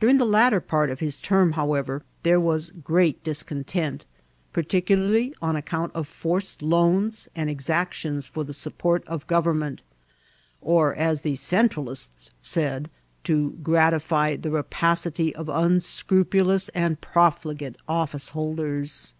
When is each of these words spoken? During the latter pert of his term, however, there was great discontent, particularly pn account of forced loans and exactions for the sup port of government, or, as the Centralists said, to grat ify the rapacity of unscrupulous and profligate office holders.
During 0.00 0.18
the 0.18 0.26
latter 0.26 0.60
pert 0.60 0.90
of 0.90 1.00
his 1.00 1.16
term, 1.16 1.52
however, 1.52 2.02
there 2.24 2.38
was 2.38 2.72
great 2.84 3.24
discontent, 3.24 4.04
particularly 4.52 5.30
pn 5.40 5.56
account 5.56 5.92
of 5.94 6.06
forced 6.06 6.60
loans 6.60 7.26
and 7.34 7.48
exactions 7.48 8.26
for 8.26 8.44
the 8.44 8.52
sup 8.52 8.76
port 8.76 9.02
of 9.06 9.26
government, 9.26 9.82
or, 10.60 10.94
as 10.94 11.22
the 11.22 11.36
Centralists 11.36 12.32
said, 12.42 12.90
to 13.24 13.52
grat 13.62 13.94
ify 13.94 14.38
the 14.42 14.50
rapacity 14.50 15.34
of 15.34 15.48
unscrupulous 15.48 16.68
and 16.74 17.00
profligate 17.00 17.76
office 17.88 18.28
holders. 18.36 19.14